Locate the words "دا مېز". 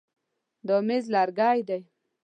0.67-1.05